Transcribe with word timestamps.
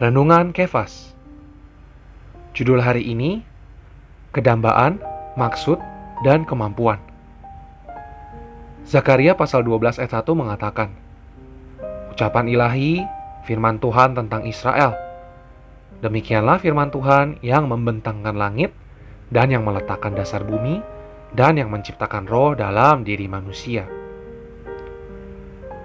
Renungan 0.00 0.56
Kefas. 0.56 1.12
Judul 2.56 2.80
hari 2.80 3.04
ini 3.04 3.44
Kedambaan, 4.32 4.96
Maksud, 5.36 5.76
dan 6.24 6.48
Kemampuan. 6.48 6.96
Zakaria 8.88 9.36
pasal 9.36 9.60
12 9.60 10.00
ayat 10.00 10.24
1 10.24 10.24
mengatakan 10.32 10.88
Ucapan 12.16 12.48
ilahi, 12.48 13.04
firman 13.44 13.76
Tuhan 13.76 14.16
tentang 14.16 14.48
Israel. 14.48 14.96
Demikianlah 16.00 16.64
firman 16.64 16.88
Tuhan 16.88 17.36
yang 17.44 17.68
membentangkan 17.68 18.40
langit 18.40 18.72
dan 19.28 19.52
yang 19.52 19.68
meletakkan 19.68 20.16
dasar 20.16 20.48
bumi 20.48 20.80
dan 21.36 21.60
yang 21.60 21.68
menciptakan 21.68 22.24
roh 22.24 22.56
dalam 22.56 23.04
diri 23.04 23.28
manusia. 23.28 23.84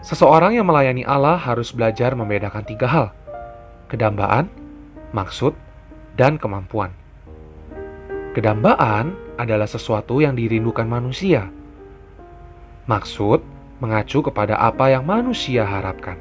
Seseorang 0.00 0.56
yang 0.56 0.64
melayani 0.64 1.04
Allah 1.04 1.36
harus 1.36 1.76
belajar 1.76 2.16
membedakan 2.16 2.64
tiga 2.64 2.88
hal: 2.88 3.12
kedambaan, 3.88 4.46
maksud, 5.10 5.56
dan 6.14 6.36
kemampuan. 6.36 6.94
Kedambaan 8.36 9.16
adalah 9.40 9.66
sesuatu 9.66 10.22
yang 10.22 10.38
dirindukan 10.38 10.86
manusia. 10.86 11.50
Maksud 12.86 13.40
mengacu 13.82 14.22
kepada 14.22 14.60
apa 14.60 14.92
yang 14.92 15.02
manusia 15.08 15.66
harapkan. 15.66 16.20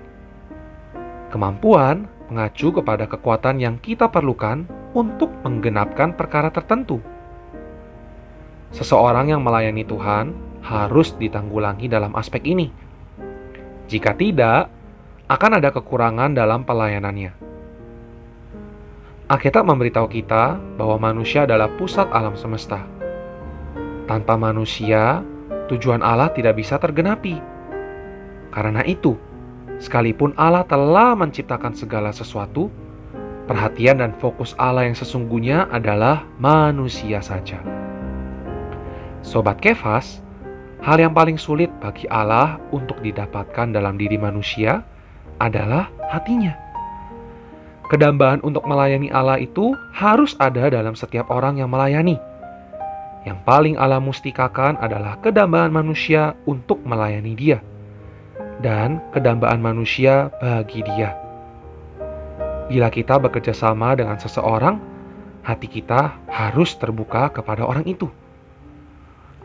Kemampuan 1.30 2.08
mengacu 2.32 2.72
kepada 2.74 3.06
kekuatan 3.06 3.62
yang 3.62 3.76
kita 3.78 4.10
perlukan 4.10 4.66
untuk 4.96 5.30
menggenapkan 5.44 6.16
perkara 6.16 6.50
tertentu. 6.50 7.04
Seseorang 8.74 9.32
yang 9.32 9.46
melayani 9.46 9.88
Tuhan 9.88 10.36
harus 10.64 11.16
ditanggulangi 11.16 11.88
dalam 11.88 12.12
aspek 12.20 12.44
ini 12.44 12.88
jika 13.88 14.12
tidak, 14.20 14.68
akan 15.32 15.64
ada 15.64 15.72
kekurangan 15.72 16.36
dalam 16.36 16.68
pelayanannya. 16.68 17.47
Alkitab 19.28 19.68
memberitahu 19.68 20.08
kita 20.08 20.56
bahwa 20.80 21.12
manusia 21.12 21.44
adalah 21.44 21.68
pusat 21.76 22.08
alam 22.16 22.40
semesta. 22.40 22.88
Tanpa 24.08 24.40
manusia, 24.40 25.20
tujuan 25.68 26.00
Allah 26.00 26.32
tidak 26.32 26.56
bisa 26.56 26.80
tergenapi. 26.80 27.36
Karena 28.56 28.88
itu, 28.88 29.20
sekalipun 29.84 30.32
Allah 30.40 30.64
telah 30.64 31.12
menciptakan 31.12 31.76
segala 31.76 32.16
sesuatu, 32.16 32.72
perhatian 33.52 34.00
dan 34.00 34.16
fokus 34.16 34.56
Allah 34.56 34.88
yang 34.88 34.96
sesungguhnya 34.96 35.68
adalah 35.76 36.24
manusia 36.40 37.20
saja. 37.20 37.60
Sobat 39.28 39.60
Kefas, 39.60 40.24
Hal 40.78 41.02
yang 41.02 41.18
paling 41.18 41.42
sulit 41.42 41.74
bagi 41.82 42.06
Allah 42.06 42.62
untuk 42.70 43.02
didapatkan 43.02 43.74
dalam 43.74 43.98
diri 43.98 44.14
manusia 44.14 44.86
adalah 45.42 45.90
hatinya. 46.14 46.67
Kedambaan 47.88 48.44
untuk 48.44 48.68
melayani 48.68 49.08
Allah 49.16 49.40
itu 49.40 49.72
harus 49.96 50.36
ada 50.44 50.68
dalam 50.68 50.92
setiap 50.92 51.32
orang 51.32 51.64
yang 51.64 51.72
melayani. 51.72 52.20
Yang 53.24 53.40
paling 53.48 53.76
Allah 53.80 54.04
mustikakan 54.04 54.76
adalah 54.76 55.16
kedambaan 55.24 55.72
manusia 55.72 56.36
untuk 56.44 56.84
melayani 56.84 57.32
Dia, 57.36 57.64
dan 58.60 59.00
kedambaan 59.16 59.64
manusia 59.64 60.28
bagi 60.44 60.84
Dia. 60.84 61.16
Bila 62.68 62.92
kita 62.92 63.16
bekerja 63.24 63.56
sama 63.56 63.96
dengan 63.96 64.20
seseorang, 64.20 64.84
hati 65.48 65.72
kita 65.72 66.20
harus 66.28 66.76
terbuka 66.76 67.32
kepada 67.32 67.64
orang 67.64 67.88
itu. 67.88 68.12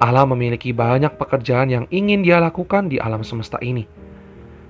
Allah 0.03 0.27
memiliki 0.27 0.75
banyak 0.75 1.15
pekerjaan 1.15 1.71
yang 1.71 1.85
ingin 1.95 2.27
dia 2.27 2.43
lakukan 2.43 2.91
di 2.91 2.99
alam 2.99 3.23
semesta 3.23 3.63
ini. 3.63 3.87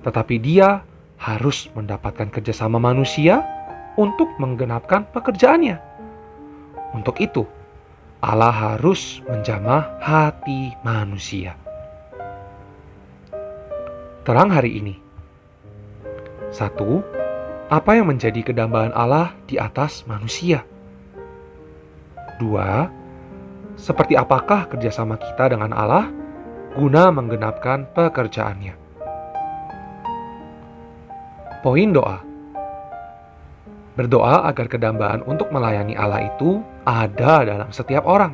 Tetapi 0.05 0.37
dia 0.37 0.85
harus 1.17 1.73
mendapatkan 1.73 2.29
kerjasama 2.29 2.77
manusia 2.77 3.41
untuk 3.97 4.29
menggenapkan 4.41 5.05
pekerjaannya. 5.13 5.77
Untuk 6.93 7.17
itu, 7.21 7.45
Allah 8.23 8.53
harus 8.53 9.19
menjamah 9.27 9.99
hati 9.99 10.73
manusia. 10.85 11.57
Terang 14.23 14.53
hari 14.53 14.79
ini. 14.79 14.95
Satu, 16.53 17.03
apa 17.67 17.97
yang 17.97 18.07
menjadi 18.07 18.39
kedambaan 18.45 18.93
Allah 18.93 19.33
di 19.49 19.57
atas 19.57 20.05
manusia? 20.05 20.63
Dua, 22.37 22.87
seperti 23.75 24.13
apakah 24.13 24.69
kerjasama 24.69 25.17
kita 25.17 25.51
dengan 25.51 25.73
Allah 25.73 26.07
guna 26.77 27.09
menggenapkan 27.09 27.89
pekerjaannya. 27.91 28.77
Poin 31.61 31.89
doa 31.95 32.32
Berdoa 33.93 34.49
agar 34.49 34.65
kedambaan 34.65 35.21
untuk 35.29 35.53
melayani 35.53 35.93
Allah 35.93 36.25
itu 36.25 36.65
ada 36.81 37.45
dalam 37.45 37.69
setiap 37.69 38.09
orang. 38.09 38.33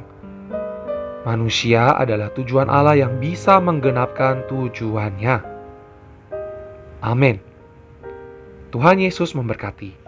Manusia 1.28 2.00
adalah 2.00 2.32
tujuan 2.32 2.72
Allah 2.72 2.96
yang 2.96 3.20
bisa 3.20 3.60
menggenapkan 3.60 4.48
tujuannya. 4.48 5.44
Amin. 7.04 7.44
Tuhan 8.72 9.04
Yesus 9.04 9.36
memberkati. 9.36 10.00